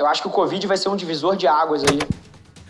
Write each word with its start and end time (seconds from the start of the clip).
eu 0.00 0.06
acho 0.06 0.22
que 0.22 0.28
o 0.28 0.30
Covid 0.30 0.66
vai 0.66 0.78
ser 0.78 0.88
um 0.88 0.96
divisor 0.96 1.36
de 1.36 1.46
águas 1.46 1.84
aí. 1.84 1.98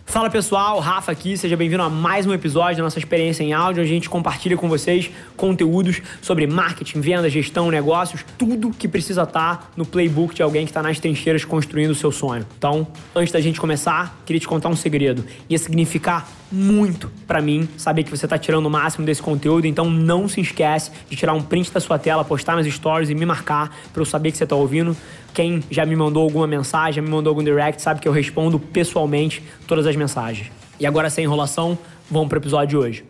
Fala 0.04 0.28
pessoal, 0.28 0.80
Rafa 0.80 1.12
aqui, 1.12 1.36
seja 1.36 1.56
bem-vindo 1.56 1.84
a 1.84 1.88
mais 1.88 2.26
um 2.26 2.34
episódio 2.34 2.78
da 2.78 2.82
nossa 2.82 2.98
experiência 2.98 3.44
em 3.44 3.52
áudio, 3.52 3.80
onde 3.80 3.92
a 3.92 3.94
gente 3.94 4.10
compartilha 4.10 4.56
com 4.56 4.68
vocês 4.68 5.08
conteúdos 5.36 6.02
sobre 6.20 6.48
marketing, 6.48 7.00
venda, 7.00 7.30
gestão, 7.30 7.70
negócios, 7.70 8.24
tudo 8.36 8.70
que 8.70 8.88
precisa 8.88 9.22
estar 9.22 9.70
no 9.76 9.86
playbook 9.86 10.34
de 10.34 10.42
alguém 10.42 10.64
que 10.64 10.70
está 10.70 10.82
nas 10.82 10.98
trincheiras 10.98 11.44
construindo 11.44 11.92
o 11.92 11.94
seu 11.94 12.10
sonho. 12.10 12.44
Então, 12.58 12.84
antes 13.14 13.32
da 13.32 13.40
gente 13.40 13.60
começar, 13.60 14.20
queria 14.26 14.40
te 14.40 14.48
contar 14.48 14.68
um 14.68 14.74
segredo. 14.74 15.24
Ia 15.48 15.58
significar 15.58 16.26
muito 16.50 17.10
para 17.26 17.40
mim 17.40 17.68
saber 17.76 18.02
que 18.04 18.10
você 18.10 18.26
está 18.26 18.36
tirando 18.36 18.66
o 18.66 18.70
máximo 18.70 19.06
desse 19.06 19.22
conteúdo, 19.22 19.66
então 19.66 19.88
não 19.88 20.28
se 20.28 20.40
esquece 20.40 20.90
de 21.08 21.16
tirar 21.16 21.32
um 21.32 21.42
print 21.42 21.72
da 21.72 21.80
sua 21.80 21.98
tela, 21.98 22.24
postar 22.24 22.56
nas 22.56 22.66
stories 22.66 23.08
e 23.10 23.14
me 23.14 23.24
marcar 23.24 23.76
para 23.92 24.02
eu 24.02 24.06
saber 24.06 24.32
que 24.32 24.38
você 24.38 24.44
está 24.44 24.56
ouvindo. 24.56 24.96
Quem 25.32 25.62
já 25.70 25.86
me 25.86 25.94
mandou 25.94 26.24
alguma 26.24 26.46
mensagem, 26.46 26.94
já 26.94 27.02
me 27.02 27.08
mandou 27.08 27.30
algum 27.30 27.44
direct, 27.44 27.80
sabe 27.80 28.00
que 28.00 28.08
eu 28.08 28.12
respondo 28.12 28.58
pessoalmente 28.58 29.42
todas 29.66 29.86
as 29.86 29.94
mensagens. 29.94 30.50
E 30.78 30.86
agora, 30.86 31.08
sem 31.10 31.24
enrolação, 31.24 31.78
vamos 32.10 32.28
para 32.28 32.38
o 32.38 32.40
episódio 32.40 32.68
de 32.68 32.76
hoje. 32.76 33.04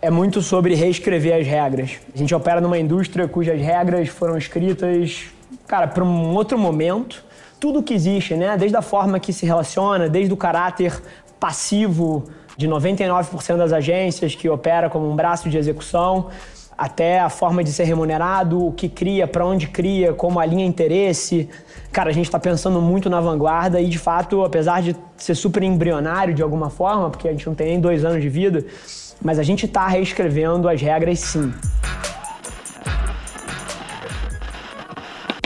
É 0.00 0.10
muito 0.10 0.42
sobre 0.42 0.74
reescrever 0.74 1.40
as 1.40 1.46
regras. 1.46 2.00
A 2.12 2.18
gente 2.18 2.34
opera 2.34 2.60
numa 2.60 2.76
indústria 2.76 3.28
cujas 3.28 3.60
regras 3.60 4.08
foram 4.08 4.36
escritas, 4.36 5.26
cara, 5.68 5.86
para 5.86 6.02
um 6.02 6.34
outro 6.34 6.58
momento. 6.58 7.22
Tudo 7.60 7.84
que 7.84 7.94
existe, 7.94 8.34
né? 8.34 8.56
Desde 8.56 8.76
a 8.76 8.82
forma 8.82 9.20
que 9.20 9.32
se 9.32 9.46
relaciona, 9.46 10.08
desde 10.08 10.34
o 10.34 10.36
caráter 10.36 11.00
passivo 11.38 12.24
de 12.56 12.68
99% 12.68 13.56
das 13.56 13.72
agências 13.72 14.34
que 14.34 14.48
opera 14.48 14.90
como 14.90 15.10
um 15.10 15.16
braço 15.16 15.48
de 15.48 15.56
execução, 15.56 16.28
até 16.76 17.20
a 17.20 17.28
forma 17.28 17.62
de 17.62 17.72
ser 17.72 17.84
remunerado, 17.84 18.66
o 18.66 18.72
que 18.72 18.88
cria, 18.88 19.26
para 19.26 19.46
onde 19.46 19.68
cria, 19.68 20.12
como 20.12 20.40
alinha 20.40 20.64
interesse. 20.64 21.48
Cara, 21.92 22.10
a 22.10 22.12
gente 22.12 22.26
está 22.26 22.40
pensando 22.40 22.80
muito 22.80 23.08
na 23.08 23.20
vanguarda 23.20 23.80
e, 23.80 23.88
de 23.88 23.98
fato, 23.98 24.42
apesar 24.44 24.82
de 24.82 24.96
ser 25.16 25.34
super 25.34 25.62
embrionário 25.62 26.34
de 26.34 26.42
alguma 26.42 26.70
forma, 26.70 27.10
porque 27.10 27.28
a 27.28 27.30
gente 27.30 27.46
não 27.46 27.54
tem 27.54 27.68
nem 27.68 27.80
dois 27.80 28.04
anos 28.04 28.20
de 28.20 28.28
vida, 28.28 28.64
mas 29.22 29.38
a 29.38 29.42
gente 29.42 29.66
está 29.66 29.86
reescrevendo 29.86 30.68
as 30.68 30.80
regras 30.80 31.20
sim. 31.20 31.52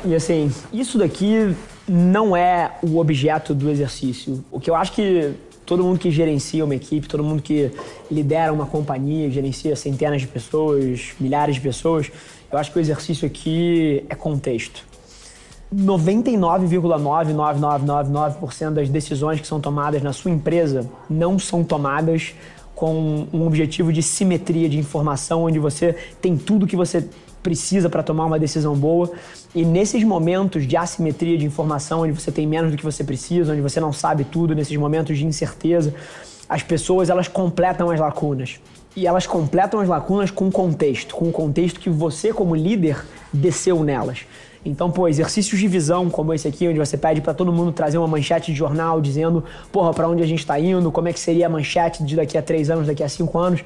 E 0.04 0.14
assim, 0.14 0.52
isso 0.72 0.98
daqui 0.98 1.54
não 1.88 2.36
é 2.36 2.72
o 2.82 2.98
objeto 2.98 3.54
do 3.54 3.68
exercício. 3.68 4.44
O 4.50 4.60
que 4.60 4.70
eu 4.70 4.74
acho 4.74 4.92
que 4.92 5.34
todo 5.66 5.82
mundo 5.82 5.98
que 5.98 6.10
gerencia 6.10 6.64
uma 6.64 6.74
equipe, 6.74 7.06
todo 7.08 7.22
mundo 7.22 7.42
que 7.42 7.70
lidera 8.10 8.50
uma 8.52 8.66
companhia, 8.66 9.30
gerencia 9.30 9.76
centenas 9.76 10.22
de 10.22 10.28
pessoas, 10.28 11.12
milhares 11.20 11.56
de 11.56 11.60
pessoas, 11.60 12.10
eu 12.50 12.58
acho 12.58 12.72
que 12.72 12.78
o 12.78 12.80
exercício 12.80 13.26
aqui 13.26 14.04
é 14.08 14.14
contexto. 14.14 14.82
99,99999% 15.74 18.70
das 18.70 18.88
decisões 18.88 19.40
que 19.40 19.46
são 19.46 19.60
tomadas 19.60 20.00
na 20.00 20.12
sua 20.12 20.30
empresa 20.30 20.88
não 21.10 21.36
são 21.38 21.64
tomadas 21.64 22.34
com 22.74 23.26
um 23.32 23.46
objetivo 23.46 23.92
de 23.92 24.02
simetria 24.02 24.68
de 24.68 24.78
informação, 24.78 25.44
onde 25.44 25.58
você 25.58 25.96
tem 26.20 26.36
tudo 26.36 26.66
que 26.66 26.76
você 26.76 27.08
precisa 27.46 27.88
para 27.88 28.02
tomar 28.02 28.24
uma 28.24 28.40
decisão 28.40 28.74
boa. 28.74 29.12
E 29.54 29.64
nesses 29.64 30.02
momentos 30.02 30.66
de 30.66 30.76
assimetria 30.76 31.38
de 31.38 31.46
informação, 31.46 32.00
onde 32.00 32.10
você 32.10 32.32
tem 32.32 32.44
menos 32.44 32.72
do 32.72 32.76
que 32.76 32.82
você 32.82 33.04
precisa, 33.04 33.52
onde 33.52 33.62
você 33.62 33.78
não 33.78 33.92
sabe 33.92 34.24
tudo, 34.24 34.52
nesses 34.52 34.76
momentos 34.76 35.16
de 35.16 35.24
incerteza, 35.24 35.94
as 36.48 36.64
pessoas 36.64 37.08
elas 37.08 37.28
completam 37.28 37.88
as 37.88 38.00
lacunas. 38.00 38.58
E 38.96 39.06
elas 39.06 39.28
completam 39.28 39.78
as 39.78 39.88
lacunas 39.88 40.28
com 40.32 40.50
contexto, 40.50 41.14
com 41.14 41.28
o 41.28 41.32
contexto 41.32 41.78
que 41.78 41.88
você 41.88 42.32
como 42.32 42.56
líder 42.56 43.04
desceu 43.32 43.84
nelas. 43.84 44.26
Então, 44.64 44.90
pô, 44.90 45.06
exercícios 45.06 45.60
de 45.60 45.68
visão 45.68 46.10
como 46.10 46.34
esse 46.34 46.48
aqui, 46.48 46.66
onde 46.66 46.80
você 46.80 46.96
pede 46.96 47.20
para 47.20 47.32
todo 47.32 47.52
mundo 47.52 47.70
trazer 47.70 47.98
uma 47.98 48.08
manchete 48.08 48.50
de 48.50 48.58
jornal 48.58 49.00
dizendo, 49.00 49.44
porra, 49.70 49.94
para 49.94 50.08
onde 50.08 50.24
a 50.24 50.26
gente 50.26 50.40
está 50.40 50.58
indo, 50.58 50.90
como 50.90 51.06
é 51.06 51.12
que 51.12 51.20
seria 51.20 51.46
a 51.46 51.48
manchete 51.48 52.02
de 52.02 52.16
daqui 52.16 52.36
a 52.36 52.42
três 52.42 52.68
anos, 52.68 52.88
daqui 52.88 53.04
a 53.04 53.08
cinco 53.08 53.38
anos. 53.38 53.60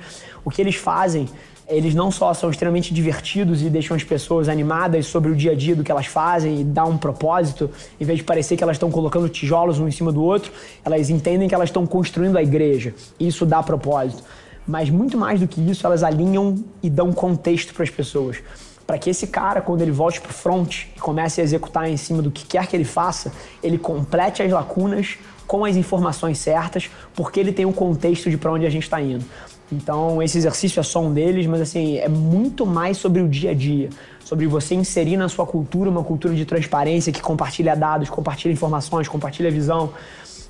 O 0.44 0.50
que 0.50 0.60
eles 0.60 0.74
fazem 0.74 1.26
eles 1.70 1.94
não 1.94 2.10
só 2.10 2.34
são 2.34 2.50
extremamente 2.50 2.92
divertidos 2.92 3.62
e 3.62 3.70
deixam 3.70 3.96
as 3.96 4.02
pessoas 4.02 4.48
animadas 4.48 5.06
sobre 5.06 5.30
o 5.30 5.36
dia 5.36 5.52
a 5.52 5.54
dia 5.54 5.76
do 5.76 5.84
que 5.84 5.90
elas 5.90 6.06
fazem 6.06 6.60
e 6.60 6.64
dá 6.64 6.84
um 6.84 6.98
propósito, 6.98 7.70
em 8.00 8.04
vez 8.04 8.18
de 8.18 8.24
parecer 8.24 8.56
que 8.56 8.62
elas 8.62 8.74
estão 8.74 8.90
colocando 8.90 9.28
tijolos 9.28 9.78
um 9.78 9.86
em 9.86 9.92
cima 9.92 10.10
do 10.10 10.22
outro, 10.22 10.52
elas 10.84 11.08
entendem 11.08 11.48
que 11.48 11.54
elas 11.54 11.68
estão 11.68 11.86
construindo 11.86 12.36
a 12.36 12.42
igreja. 12.42 12.92
Isso 13.18 13.46
dá 13.46 13.62
propósito. 13.62 14.24
Mas 14.66 14.90
muito 14.90 15.16
mais 15.16 15.40
do 15.40 15.48
que 15.48 15.60
isso, 15.60 15.86
elas 15.86 16.02
alinham 16.02 16.56
e 16.82 16.90
dão 16.90 17.12
contexto 17.12 17.72
para 17.72 17.84
as 17.84 17.90
pessoas. 17.90 18.38
Para 18.86 18.98
que 18.98 19.08
esse 19.08 19.28
cara, 19.28 19.60
quando 19.60 19.82
ele 19.82 19.92
volte 19.92 20.20
para 20.20 20.30
o 20.30 20.34
front 20.34 20.86
e 20.96 21.00
comece 21.00 21.40
a 21.40 21.44
executar 21.44 21.88
em 21.88 21.96
cima 21.96 22.20
do 22.20 22.30
que 22.30 22.44
quer 22.44 22.66
que 22.66 22.74
ele 22.74 22.84
faça, 22.84 23.32
ele 23.62 23.78
complete 23.78 24.42
as 24.42 24.50
lacunas 24.50 25.16
com 25.46 25.64
as 25.64 25.74
informações 25.74 26.38
certas, 26.38 26.88
porque 27.14 27.40
ele 27.40 27.52
tem 27.52 27.64
o 27.64 27.70
um 27.70 27.72
contexto 27.72 28.30
de 28.30 28.36
para 28.36 28.52
onde 28.52 28.66
a 28.66 28.70
gente 28.70 28.84
está 28.84 29.00
indo. 29.00 29.24
Então, 29.72 30.20
esse 30.20 30.36
exercício 30.36 30.80
é 30.80 30.82
só 30.82 31.00
um 31.00 31.12
deles, 31.12 31.46
mas 31.46 31.60
assim, 31.60 31.98
é 31.98 32.08
muito 32.08 32.66
mais 32.66 32.96
sobre 32.96 33.22
o 33.22 33.28
dia 33.28 33.52
a 33.52 33.54
dia, 33.54 33.88
sobre 34.24 34.46
você 34.46 34.74
inserir 34.74 35.16
na 35.16 35.28
sua 35.28 35.46
cultura 35.46 35.88
uma 35.88 36.02
cultura 36.02 36.34
de 36.34 36.44
transparência 36.44 37.12
que 37.12 37.20
compartilha 37.20 37.76
dados, 37.76 38.10
compartilha 38.10 38.52
informações, 38.52 39.06
compartilha 39.06 39.50
visão. 39.50 39.92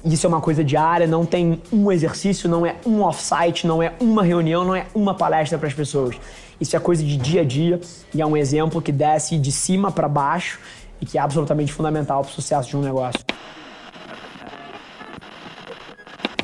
Isso 0.03 0.26
é 0.26 0.28
uma 0.28 0.41
coisa 0.41 0.64
diária, 0.64 1.06
não 1.06 1.26
tem 1.26 1.60
um 1.70 1.92
exercício, 1.92 2.48
não 2.48 2.64
é 2.64 2.76
um 2.86 3.03
off-site, 3.03 3.66
não 3.66 3.82
é 3.82 3.92
uma 4.00 4.22
reunião, 4.22 4.64
não 4.64 4.75
é 4.75 4.86
uma 4.94 5.14
palestra 5.14 5.58
para 5.58 5.69
as 5.69 5.75
pessoas. 5.75 6.16
Isso 6.58 6.75
é 6.75 6.81
coisa 6.81 7.04
de 7.04 7.19
dia 7.19 7.42
a 7.42 7.44
dia 7.44 7.78
e 8.14 8.22
é 8.22 8.26
um 8.26 8.37
exemplo 8.37 8.81
que 8.81 8.92
desce 8.92 9.38
de 9.38 9.52
cima 9.52 9.92
para 9.92 10.08
baixo 10.08 10.58
e 10.98 11.04
que 11.04 11.19
é 11.19 11.20
absolutamente 11.20 11.72
fundamental 11.72 12.22
para 12.22 12.31
o 12.31 12.32
sucesso 12.32 12.70
de 12.70 12.76
um 12.76 12.81
negócio 12.81 13.20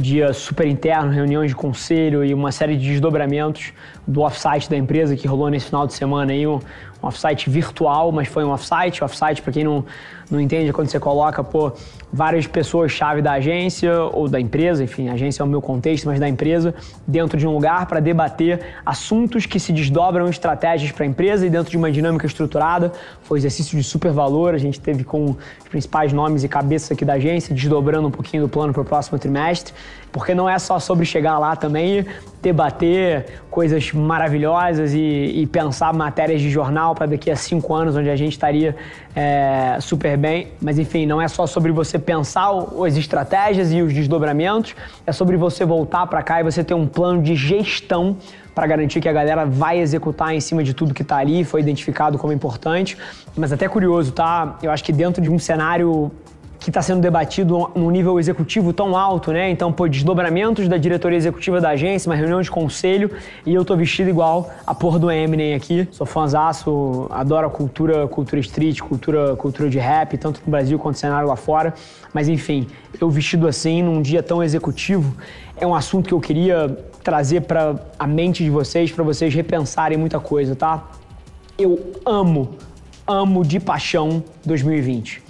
dia 0.00 0.32
super 0.32 0.66
interno, 0.66 1.10
reuniões 1.10 1.50
de 1.50 1.56
conselho 1.56 2.24
e 2.24 2.34
uma 2.34 2.52
série 2.52 2.76
de 2.76 2.88
desdobramentos 2.88 3.72
do 4.06 4.20
offsite 4.22 4.70
da 4.70 4.76
empresa 4.76 5.16
que 5.16 5.26
rolou 5.26 5.50
nesse 5.50 5.66
final 5.66 5.86
de 5.86 5.92
semana 5.92 6.32
aí, 6.32 6.46
um, 6.46 6.60
um 7.02 7.06
offsite 7.06 7.50
virtual, 7.50 8.12
mas 8.12 8.28
foi 8.28 8.44
um 8.44 8.52
offsite. 8.52 9.02
Offsite, 9.02 9.42
para 9.42 9.52
quem 9.52 9.64
não, 9.64 9.84
não 10.30 10.40
entende, 10.40 10.70
é 10.70 10.72
quando 10.72 10.88
você 10.88 11.00
coloca, 11.00 11.42
pô, 11.42 11.72
várias 12.12 12.46
pessoas-chave 12.46 13.20
da 13.20 13.32
agência 13.32 14.00
ou 14.00 14.28
da 14.28 14.40
empresa, 14.40 14.84
enfim, 14.84 15.08
agência 15.08 15.42
é 15.42 15.44
o 15.44 15.48
meu 15.48 15.60
contexto, 15.60 16.06
mas 16.06 16.20
da 16.20 16.28
empresa, 16.28 16.74
dentro 17.06 17.36
de 17.36 17.46
um 17.46 17.52
lugar 17.52 17.86
para 17.86 17.98
debater 17.98 18.60
assuntos 18.84 19.44
que 19.44 19.58
se 19.58 19.72
desdobram 19.72 20.28
estratégias 20.28 20.92
para 20.92 21.04
a 21.04 21.06
empresa 21.06 21.46
e 21.46 21.50
dentro 21.50 21.70
de 21.70 21.76
uma 21.76 21.90
dinâmica 21.90 22.26
estruturada. 22.26 22.92
Foi 23.22 23.36
um 23.36 23.40
exercício 23.40 23.76
de 23.76 23.82
super 23.82 24.12
valor, 24.12 24.54
a 24.54 24.58
gente 24.58 24.80
teve 24.80 25.02
com 25.02 25.24
os 25.24 25.68
principais 25.68 26.12
nomes 26.12 26.44
e 26.44 26.48
cabeças 26.48 26.92
aqui 26.92 27.04
da 27.04 27.14
agência, 27.14 27.54
desdobrando 27.54 28.06
um 28.06 28.10
pouquinho 28.10 28.44
do 28.44 28.48
plano 28.48 28.72
para 28.72 28.82
o 28.82 28.84
próximo 28.84 29.18
trimestre, 29.18 29.74
porque 30.12 30.34
não 30.34 30.48
é 30.48 30.58
só 30.58 30.78
sobre 30.78 31.04
chegar 31.04 31.38
lá 31.38 31.56
também 31.56 32.06
debater 32.46 33.26
coisas 33.50 33.92
maravilhosas 33.92 34.94
e, 34.94 34.98
e 34.98 35.46
pensar 35.48 35.92
matérias 35.92 36.40
de 36.40 36.48
jornal 36.48 36.94
para 36.94 37.06
daqui 37.06 37.28
a 37.28 37.34
cinco 37.34 37.74
anos, 37.74 37.96
onde 37.96 38.08
a 38.08 38.14
gente 38.14 38.32
estaria 38.32 38.76
é, 39.16 39.78
super 39.80 40.16
bem. 40.16 40.48
Mas 40.60 40.78
enfim, 40.78 41.06
não 41.06 41.20
é 41.20 41.26
só 41.26 41.44
sobre 41.44 41.72
você 41.72 41.98
pensar 41.98 42.50
as 42.86 42.96
estratégias 42.96 43.72
e 43.72 43.82
os 43.82 43.92
desdobramentos, 43.92 44.76
é 45.04 45.10
sobre 45.10 45.36
você 45.36 45.64
voltar 45.64 46.06
para 46.06 46.22
cá 46.22 46.40
e 46.40 46.44
você 46.44 46.62
ter 46.62 46.74
um 46.74 46.86
plano 46.86 47.20
de 47.20 47.34
gestão 47.34 48.16
para 48.54 48.66
garantir 48.68 49.00
que 49.00 49.08
a 49.08 49.12
galera 49.12 49.44
vai 49.44 49.80
executar 49.80 50.32
em 50.32 50.40
cima 50.40 50.62
de 50.62 50.72
tudo 50.72 50.94
que 50.94 51.02
está 51.02 51.16
ali, 51.16 51.44
foi 51.44 51.60
identificado 51.60 52.16
como 52.16 52.32
importante. 52.32 52.96
Mas 53.36 53.52
até 53.52 53.68
curioso, 53.68 54.12
tá? 54.12 54.56
Eu 54.62 54.70
acho 54.70 54.84
que 54.84 54.92
dentro 54.92 55.20
de 55.20 55.30
um 55.30 55.38
cenário 55.38 56.12
que 56.66 56.70
está 56.70 56.82
sendo 56.82 57.00
debatido 57.00 57.70
num 57.76 57.92
nível 57.92 58.18
executivo 58.18 58.72
tão 58.72 58.96
alto, 58.96 59.30
né? 59.30 59.48
Então, 59.48 59.72
pô, 59.72 59.86
desdobramentos 59.86 60.66
da 60.66 60.76
diretoria 60.76 61.16
executiva 61.16 61.60
da 61.60 61.68
agência, 61.68 62.10
uma 62.10 62.16
reunião 62.16 62.42
de 62.42 62.50
conselho 62.50 63.08
e 63.46 63.54
eu 63.54 63.64
tô 63.64 63.76
vestido 63.76 64.10
igual 64.10 64.50
a 64.66 64.74
porra 64.74 64.98
do 64.98 65.08
Eminem 65.08 65.54
aqui. 65.54 65.86
Sou 65.92 66.04
fãzaço, 66.04 67.06
adoro 67.08 67.46
a 67.46 67.50
cultura, 67.50 68.08
cultura 68.08 68.40
street, 68.40 68.80
cultura, 68.80 69.36
cultura 69.36 69.70
de 69.70 69.78
rap, 69.78 70.18
tanto 70.18 70.42
no 70.44 70.50
Brasil 70.50 70.76
quanto 70.76 70.96
no 70.96 70.98
cenário 70.98 71.28
lá 71.28 71.36
fora. 71.36 71.72
Mas 72.12 72.28
enfim, 72.28 72.66
eu 73.00 73.08
vestido 73.08 73.46
assim 73.46 73.80
num 73.80 74.02
dia 74.02 74.20
tão 74.20 74.42
executivo 74.42 75.14
é 75.56 75.64
um 75.64 75.72
assunto 75.72 76.08
que 76.08 76.14
eu 76.14 76.20
queria 76.20 76.76
trazer 77.00 77.42
para 77.42 77.76
a 77.96 78.08
mente 78.08 78.42
de 78.42 78.50
vocês, 78.50 78.90
para 78.90 79.04
vocês 79.04 79.32
repensarem 79.32 79.96
muita 79.96 80.18
coisa, 80.18 80.56
tá? 80.56 80.82
Eu 81.56 81.92
amo, 82.04 82.56
amo 83.06 83.44
de 83.44 83.60
paixão 83.60 84.20
2020. 84.44 85.25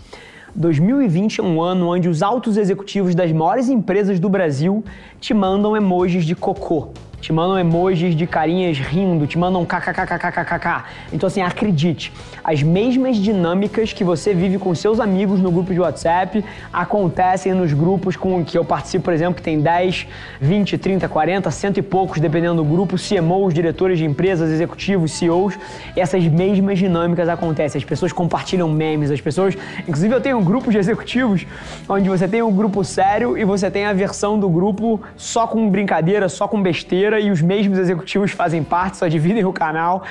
2020 0.56 1.40
é 1.40 1.42
um 1.42 1.60
ano 1.60 1.88
onde 1.88 2.08
os 2.08 2.22
altos 2.22 2.56
executivos 2.56 3.14
das 3.14 3.30
maiores 3.30 3.68
empresas 3.68 4.18
do 4.18 4.28
Brasil 4.28 4.82
te 5.20 5.34
mandam 5.34 5.76
emojis 5.76 6.24
de 6.24 6.34
cocô 6.34 6.88
te 7.20 7.32
mandam 7.32 7.58
emojis 7.58 8.14
de 8.14 8.26
carinhas 8.26 8.78
rindo, 8.78 9.26
te 9.26 9.38
mandam 9.38 9.64
kkkkkk. 9.64 10.84
Então, 11.12 11.26
assim, 11.26 11.40
acredite, 11.40 12.12
as 12.44 12.62
mesmas 12.62 13.16
dinâmicas 13.16 13.92
que 13.92 14.04
você 14.04 14.32
vive 14.34 14.58
com 14.58 14.74
seus 14.74 15.00
amigos 15.00 15.40
no 15.40 15.50
grupo 15.50 15.72
de 15.72 15.80
WhatsApp 15.80 16.44
acontecem 16.72 17.52
nos 17.52 17.72
grupos 17.72 18.16
com 18.16 18.44
que 18.44 18.56
eu 18.56 18.64
participo, 18.64 19.04
por 19.04 19.12
exemplo, 19.12 19.34
que 19.34 19.42
tem 19.42 19.60
10, 19.60 20.06
20, 20.40 20.78
30, 20.78 21.08
40, 21.08 21.50
cento 21.50 21.78
e 21.78 21.82
poucos, 21.82 22.20
dependendo 22.20 22.62
do 22.62 22.64
grupo, 22.64 22.96
CMOs, 22.96 23.52
diretores 23.52 23.98
de 23.98 24.04
empresas, 24.04 24.50
executivos, 24.50 25.12
CEOs. 25.12 25.58
Essas 25.96 26.24
mesmas 26.24 26.78
dinâmicas 26.78 27.28
acontecem. 27.28 27.78
As 27.78 27.84
pessoas 27.84 28.12
compartilham 28.12 28.68
memes, 28.68 29.10
as 29.10 29.20
pessoas. 29.20 29.56
Inclusive, 29.80 30.14
eu 30.14 30.20
tenho 30.20 30.38
um 30.38 30.44
grupo 30.44 30.70
de 30.70 30.78
executivos 30.78 31.46
onde 31.88 32.08
você 32.08 32.28
tem 32.28 32.42
um 32.42 32.52
grupo 32.52 32.84
sério 32.84 33.36
e 33.36 33.44
você 33.44 33.70
tem 33.70 33.86
a 33.86 33.92
versão 33.92 34.38
do 34.38 34.48
grupo 34.48 35.00
só 35.16 35.46
com 35.46 35.68
brincadeira, 35.68 36.28
só 36.28 36.46
com 36.46 36.62
besteira 36.62 37.15
e 37.20 37.30
os 37.30 37.40
mesmos 37.40 37.78
executivos 37.78 38.30
fazem 38.32 38.62
parte, 38.62 38.96
só 38.96 39.06
dividem 39.06 39.44
o 39.44 39.52
canal. 39.52 40.04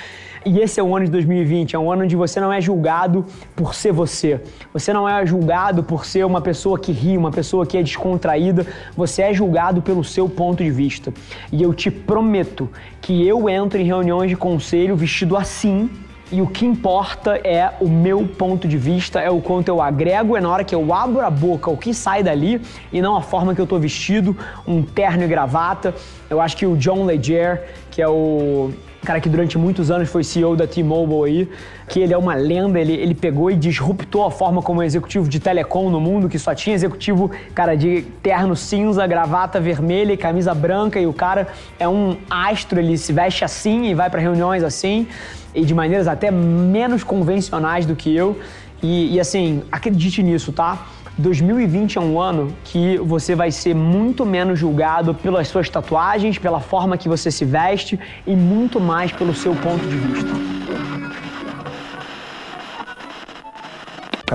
E 0.45 0.59
esse 0.59 0.79
é 0.79 0.83
o 0.83 0.95
ano 0.95 1.05
de 1.05 1.11
2020, 1.11 1.75
é 1.75 1.79
um 1.79 1.91
ano 1.91 2.03
onde 2.03 2.15
você 2.15 2.39
não 2.39 2.53
é 2.53 2.61
julgado 2.61 3.25
por 3.55 3.73
ser 3.73 3.91
você. 3.91 4.39
Você 4.71 4.93
não 4.93 5.09
é 5.09 5.25
julgado 5.25 5.83
por 5.83 6.05
ser 6.05 6.23
uma 6.23 6.39
pessoa 6.39 6.77
que 6.77 6.91
ri, 6.91 7.17
uma 7.17 7.31
pessoa 7.31 7.65
que 7.65 7.75
é 7.75 7.81
descontraída. 7.81 8.67
Você 8.95 9.23
é 9.23 9.33
julgado 9.33 9.81
pelo 9.81 10.03
seu 10.03 10.29
ponto 10.29 10.63
de 10.63 10.69
vista. 10.69 11.11
E 11.51 11.63
eu 11.63 11.73
te 11.73 11.89
prometo 11.89 12.69
que 13.01 13.27
eu 13.27 13.49
entro 13.49 13.79
em 13.79 13.85
reuniões 13.85 14.29
de 14.29 14.37
conselho 14.37 14.95
vestido 14.95 15.35
assim 15.35 15.89
e 16.31 16.41
o 16.41 16.47
que 16.47 16.65
importa 16.65 17.39
é 17.43 17.73
o 17.79 17.87
meu 17.87 18.27
ponto 18.27 18.67
de 18.67 18.77
vista, 18.77 19.19
é 19.19 19.29
o 19.29 19.39
quanto 19.39 19.67
eu 19.67 19.81
agrego, 19.81 20.35
é 20.35 20.41
na 20.41 20.49
hora 20.49 20.63
que 20.63 20.73
eu 20.73 20.93
abro 20.93 21.21
a 21.21 21.29
boca 21.29 21.69
o 21.69 21.77
que 21.77 21.93
sai 21.93 22.23
dali 22.23 22.61
e 22.91 23.01
não 23.01 23.15
a 23.15 23.21
forma 23.21 23.53
que 23.53 23.61
eu 23.61 23.67
tô 23.67 23.77
vestido, 23.77 24.35
um 24.67 24.81
terno 24.81 25.23
e 25.23 25.27
gravata. 25.27 25.93
Eu 26.29 26.41
acho 26.41 26.57
que 26.57 26.65
o 26.65 26.75
John 26.75 27.05
Legere, 27.05 27.61
que 27.91 28.01
é 28.01 28.07
o 28.07 28.71
cara 29.05 29.21
que 29.21 29.29
durante 29.29 29.57
muitos 29.57 29.89
anos 29.89 30.09
foi 30.09 30.23
CEO 30.23 30.55
da 30.55 30.67
T-Mobile 30.67 31.23
aí, 31.23 31.49
que 31.87 31.99
ele 31.99 32.13
é 32.13 32.17
uma 32.17 32.35
lenda, 32.35 32.79
ele, 32.79 32.93
ele 32.93 33.15
pegou 33.15 33.49
e 33.49 33.55
disruptou 33.55 34.25
a 34.25 34.31
forma 34.31 34.61
como 34.61 34.83
executivo 34.83 35.29
de 35.29 35.39
telecom 35.39 35.89
no 35.89 36.01
mundo, 36.01 36.27
que 36.27 36.37
só 36.37 36.53
tinha 36.53 36.75
executivo, 36.75 37.31
cara, 37.53 37.75
de 37.75 38.01
terno 38.21 38.55
cinza, 38.55 39.05
gravata 39.07 39.59
vermelha 39.59 40.11
e 40.11 40.17
camisa 40.17 40.53
branca, 40.53 40.99
e 40.99 41.07
o 41.07 41.13
cara 41.13 41.47
é 41.79 41.87
um 41.87 42.17
astro, 42.29 42.79
ele 42.79 42.97
se 42.97 43.13
veste 43.13 43.45
assim 43.45 43.85
e 43.85 43.93
vai 43.93 44.09
para 44.09 44.19
reuniões 44.19 44.63
assim 44.63 45.07
e 45.53 45.63
de 45.63 45.73
maneiras 45.73 46.07
até 46.07 46.29
menos 46.29 47.03
convencionais 47.03 47.85
do 47.85 47.95
que 47.95 48.13
eu. 48.13 48.37
E, 48.83 49.15
e, 49.15 49.19
assim, 49.19 49.63
acredite 49.71 50.21
nisso, 50.21 50.51
tá? 50.51 50.85
2020 51.17 51.97
é 51.97 52.01
um 52.01 52.19
ano 52.19 52.53
que 52.65 52.97
você 52.97 53.35
vai 53.35 53.49
ser 53.49 53.73
muito 53.73 54.25
menos 54.25 54.59
julgado 54.59 55.13
pelas 55.13 55.47
suas 55.47 55.69
tatuagens, 55.69 56.37
pela 56.37 56.59
forma 56.59 56.97
que 56.97 57.07
você 57.07 57.31
se 57.31 57.45
veste 57.45 57.97
e 58.27 58.35
muito 58.35 58.81
mais 58.81 59.13
pelo 59.13 59.33
seu 59.33 59.55
ponto 59.55 59.85
de 59.87 59.95
vista. 59.95 60.64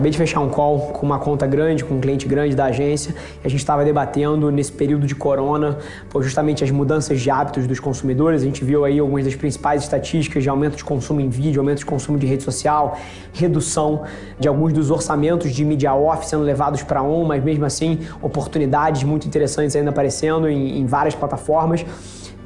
Acabei 0.01 0.13
de 0.13 0.17
fechar 0.17 0.41
um 0.41 0.49
call 0.49 0.79
com 0.95 1.05
uma 1.05 1.19
conta 1.19 1.47
grande, 1.47 1.85
com 1.85 1.97
um 1.97 2.01
cliente 2.01 2.27
grande 2.27 2.57
da 2.57 2.65
agência, 2.65 3.15
e 3.45 3.47
a 3.47 3.51
gente 3.51 3.61
estava 3.61 3.85
debatendo 3.85 4.51
nesse 4.51 4.73
período 4.73 5.07
de 5.07 5.15
corona, 5.15 5.77
justamente 6.23 6.65
as 6.65 6.71
mudanças 6.71 7.21
de 7.21 7.29
hábitos 7.31 7.67
dos 7.67 7.79
consumidores. 7.79 8.41
A 8.41 8.47
gente 8.47 8.65
viu 8.65 8.83
aí 8.87 8.99
algumas 8.99 9.27
das 9.27 9.35
principais 9.35 9.83
estatísticas 9.83 10.43
de 10.43 10.49
aumento 10.49 10.75
de 10.75 10.85
consumo 10.85 11.21
em 11.21 11.29
vídeo, 11.29 11.61
aumento 11.61 11.81
de 11.81 11.85
consumo 11.85 12.17
de 12.17 12.27
rede 12.27 12.43
social, 12.43 12.97
redução 13.35 14.05
de 14.39 14.49
alguns 14.49 14.73
dos 14.73 14.91
orçamentos 14.91 15.53
de 15.53 15.67
media 15.67 15.95
off 15.95 16.27
sendo 16.27 16.45
levados 16.45 16.83
para 16.83 17.03
on, 17.03 17.27
mas 17.27 17.45
mesmo 17.45 17.67
assim 17.67 17.99
oportunidades 18.23 19.03
muito 19.03 19.29
interessantes 19.29 19.77
ainda 19.77 19.91
aparecendo 19.91 20.49
em, 20.49 20.79
em 20.79 20.87
várias 20.87 21.15
plataformas. 21.15 21.85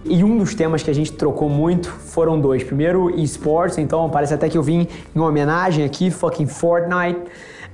E 0.04 0.22
um 0.22 0.36
dos 0.36 0.54
temas 0.54 0.82
que 0.82 0.90
a 0.90 0.94
gente 0.94 1.12
trocou 1.12 1.48
muito 1.48 1.88
foram 1.88 2.38
dois. 2.38 2.62
Primeiro, 2.62 3.08
esportes, 3.18 3.78
então 3.78 4.08
parece 4.10 4.34
até 4.34 4.48
que 4.48 4.58
eu 4.58 4.62
vim 4.62 4.86
em 5.16 5.18
homenagem 5.18 5.84
aqui, 5.84 6.10
fucking 6.10 6.46
Fortnite. 6.46 7.20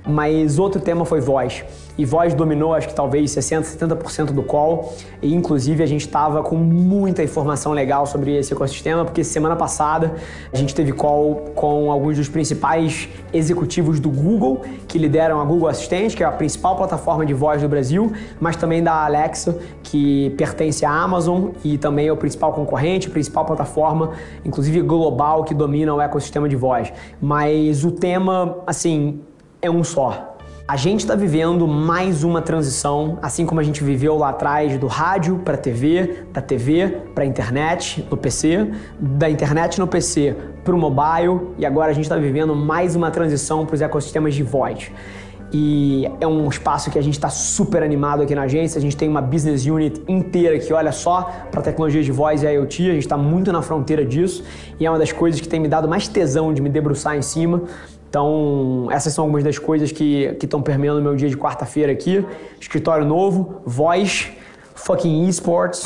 Mas 0.05 0.57
outro 0.57 0.81
tema 0.81 1.05
foi 1.05 1.21
voz. 1.21 1.63
E 1.97 2.05
voz 2.05 2.33
dominou, 2.33 2.73
acho 2.73 2.87
que 2.87 2.95
talvez 2.95 3.31
60%, 3.31 3.63
70% 3.77 4.31
do 4.31 4.41
call. 4.41 4.93
E 5.21 5.33
inclusive 5.33 5.83
a 5.83 5.85
gente 5.85 6.01
estava 6.01 6.41
com 6.41 6.55
muita 6.55 7.21
informação 7.21 7.73
legal 7.73 8.05
sobre 8.05 8.35
esse 8.35 8.53
ecossistema, 8.53 9.05
porque 9.05 9.23
semana 9.23 9.55
passada 9.55 10.15
a 10.51 10.57
gente 10.57 10.73
teve 10.73 10.91
call 10.93 11.51
com 11.53 11.91
alguns 11.91 12.17
dos 12.17 12.27
principais 12.27 13.07
executivos 13.33 13.99
do 13.99 14.09
Google, 14.09 14.61
que 14.87 14.97
lideram 14.97 15.39
a 15.39 15.45
Google 15.45 15.67
Assistente, 15.67 16.15
que 16.15 16.23
é 16.23 16.25
a 16.25 16.31
principal 16.31 16.75
plataforma 16.75 17.25
de 17.25 17.33
voz 17.33 17.61
do 17.61 17.69
Brasil, 17.69 18.11
mas 18.39 18.55
também 18.55 18.81
da 18.81 19.05
Alexa, 19.05 19.59
que 19.83 20.31
pertence 20.31 20.85
à 20.85 20.91
Amazon 20.91 21.49
e 21.63 21.77
também 21.77 22.07
é 22.07 22.11
o 22.11 22.17
principal 22.17 22.53
concorrente, 22.53 23.09
principal 23.09 23.45
plataforma, 23.45 24.11
inclusive 24.43 24.81
global, 24.81 25.43
que 25.43 25.53
domina 25.53 25.93
o 25.93 26.01
ecossistema 26.01 26.49
de 26.49 26.55
voz. 26.55 26.91
Mas 27.21 27.83
o 27.83 27.91
tema, 27.91 28.57
assim, 28.65 29.21
é 29.61 29.69
um 29.69 29.83
só. 29.83 30.35
A 30.67 30.77
gente 30.77 31.01
está 31.01 31.15
vivendo 31.15 31.67
mais 31.67 32.23
uma 32.23 32.41
transição, 32.41 33.19
assim 33.21 33.45
como 33.45 33.59
a 33.59 33.63
gente 33.63 33.83
viveu 33.83 34.17
lá 34.17 34.29
atrás 34.29 34.77
do 34.77 34.87
rádio 34.87 35.39
para 35.39 35.57
TV, 35.57 36.23
da 36.31 36.41
TV 36.41 37.01
para 37.13 37.25
internet 37.25 38.05
no 38.09 38.15
PC, 38.15 38.71
da 38.97 39.29
internet 39.29 39.79
no 39.79 39.87
PC 39.87 40.35
para 40.63 40.73
o 40.73 40.77
mobile 40.77 41.53
e 41.57 41.65
agora 41.65 41.91
a 41.91 41.93
gente 41.93 42.05
está 42.05 42.15
vivendo 42.15 42.55
mais 42.55 42.95
uma 42.95 43.11
transição 43.11 43.65
para 43.65 43.75
os 43.75 43.81
ecossistemas 43.81 44.33
de 44.33 44.43
voz. 44.43 44.91
E 45.53 46.09
é 46.21 46.27
um 46.27 46.47
espaço 46.47 46.89
que 46.89 46.97
a 46.97 47.01
gente 47.01 47.15
está 47.15 47.29
super 47.29 47.83
animado 47.83 48.21
aqui 48.21 48.33
na 48.33 48.43
agência. 48.43 48.79
A 48.79 48.81
gente 48.81 48.95
tem 48.95 49.09
uma 49.09 49.21
business 49.21 49.65
unit 49.65 50.01
inteira 50.07 50.57
que 50.57 50.71
olha 50.71 50.91
só 50.91 51.29
para 51.51 51.61
tecnologia 51.61 52.01
de 52.01 52.11
voz 52.11 52.41
e 52.41 52.47
IoT. 52.47 52.89
A 52.89 52.93
gente 52.93 53.03
está 53.03 53.17
muito 53.17 53.51
na 53.51 53.61
fronteira 53.61 54.05
disso 54.05 54.43
e 54.79 54.85
é 54.85 54.89
uma 54.89 54.97
das 54.97 55.11
coisas 55.11 55.41
que 55.41 55.47
tem 55.47 55.59
me 55.59 55.67
dado 55.67 55.87
mais 55.87 56.07
tesão 56.07 56.53
de 56.53 56.61
me 56.61 56.69
debruçar 56.69 57.17
em 57.17 57.21
cima. 57.21 57.63
Então, 58.09 58.87
essas 58.91 59.13
são 59.13 59.23
algumas 59.23 59.43
das 59.43 59.57
coisas 59.57 59.91
que 59.91 60.37
estão 60.41 60.61
permeando 60.61 60.99
o 60.99 61.03
meu 61.03 61.15
dia 61.15 61.29
de 61.29 61.37
quarta-feira 61.37 61.91
aqui. 61.91 62.25
Escritório 62.59 63.05
novo, 63.05 63.61
voz, 63.65 64.31
fucking 64.75 65.27
esports. 65.27 65.85